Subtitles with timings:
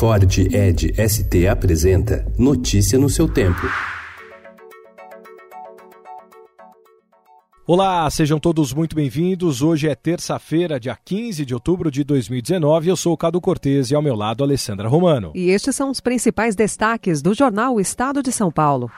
[0.00, 3.60] Ford Ed ST apresenta Notícia no seu tempo.
[7.66, 9.60] Olá, sejam todos muito bem-vindos.
[9.60, 12.88] Hoje é terça-feira, dia 15 de outubro de 2019.
[12.88, 15.32] Eu sou o Cado Cortez e ao meu lado Alessandra Romano.
[15.34, 18.90] E estes são os principais destaques do jornal Estado de São Paulo.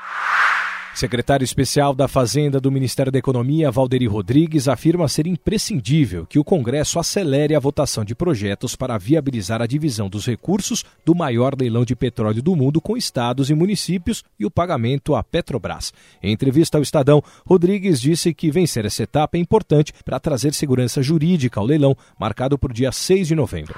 [0.95, 6.45] Secretário especial da Fazenda do Ministério da Economia, Valderi Rodrigues, afirma ser imprescindível que o
[6.45, 11.83] Congresso acelere a votação de projetos para viabilizar a divisão dos recursos do maior leilão
[11.83, 15.95] de petróleo do mundo com estados e municípios e o pagamento à Petrobras.
[16.23, 21.03] Em entrevista ao Estadão, Rodrigues disse que vencer essa etapa é importante para trazer segurança
[21.03, 23.75] jurídica ao leilão, marcado por dia 6 de novembro.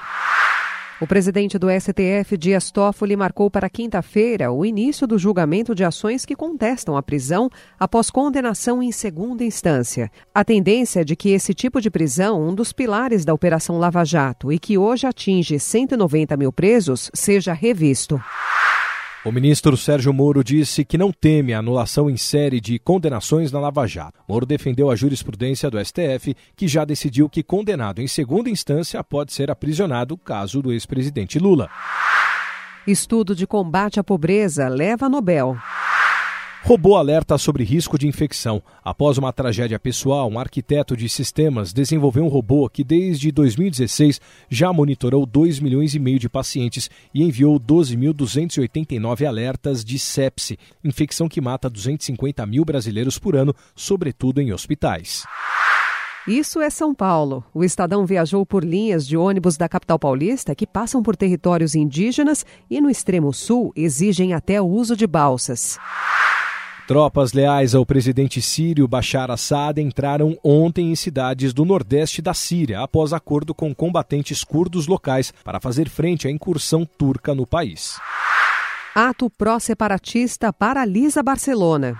[1.00, 6.24] O presidente do STF, Dias Toffoli, marcou para quinta-feira o início do julgamento de ações
[6.24, 10.08] que contestam a prisão após condenação em segunda instância.
[10.32, 14.04] A tendência é de que esse tipo de prisão, um dos pilares da Operação Lava
[14.04, 18.20] Jato e que hoje atinge 190 mil presos, seja revisto.
[19.24, 23.58] O ministro Sérgio Moro disse que não teme a anulação em série de condenações na
[23.58, 24.20] Lava Jato.
[24.28, 29.32] Moro defendeu a jurisprudência do STF, que já decidiu que condenado em segunda instância pode
[29.32, 31.70] ser aprisionado caso do ex-presidente Lula.
[32.86, 35.56] Estudo de combate à pobreza leva Nobel.
[36.66, 38.62] Robô alerta sobre risco de infecção.
[38.82, 44.72] Após uma tragédia pessoal, um arquiteto de sistemas desenvolveu um robô que desde 2016 já
[44.72, 51.38] monitorou 2 milhões e meio de pacientes e enviou 12.289 alertas de sepse, infecção que
[51.38, 55.24] mata 250 mil brasileiros por ano, sobretudo em hospitais.
[56.26, 57.44] Isso é São Paulo.
[57.52, 62.46] O Estadão viajou por linhas de ônibus da capital paulista que passam por territórios indígenas
[62.70, 65.78] e no extremo sul exigem até o uso de balsas.
[66.86, 72.80] Tropas leais ao presidente sírio Bashar Assad entraram ontem em cidades do nordeste da Síria,
[72.80, 77.98] após acordo com combatentes curdos locais para fazer frente à incursão turca no país.
[78.94, 81.98] Ato pró-separatista paralisa Barcelona.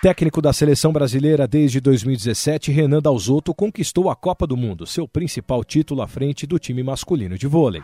[0.00, 5.62] Técnico da seleção brasileira desde 2017, Renan Dalzotto conquistou a Copa do Mundo, seu principal
[5.62, 7.82] título à frente do time masculino de vôlei.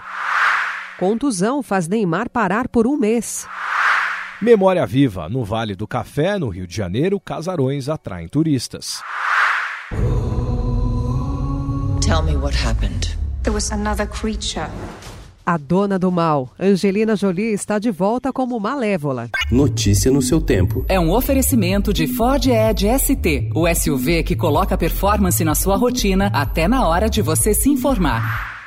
[0.99, 3.47] Contusão faz Neymar parar por um mês.
[4.43, 9.03] Memória Viva, no Vale do Café, no Rio de Janeiro, casarões atraem turistas.
[12.01, 13.19] Tell me what happened.
[13.43, 14.67] There was another creature.
[15.45, 19.29] A dona do mal, Angelina Jolie, está de volta como malévola.
[19.53, 20.87] Notícia no seu tempo.
[20.89, 26.31] É um oferecimento de Ford Edge ST, o SUV que coloca performance na sua rotina
[26.33, 28.60] até na hora de você se informar.